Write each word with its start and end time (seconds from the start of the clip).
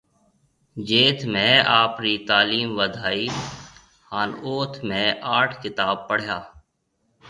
جٿ 0.87 1.17
مهيَ 1.33 1.53
آپري 1.81 2.13
تالِيم 2.27 2.69
وڌائِي 2.79 3.25
هانَ 4.09 4.29
اُٿ 4.45 4.71
مهيَ 4.87 5.07
اَٺ 5.37 5.49
ڪتاب 5.61 5.95
پڙهيَا 6.07 6.37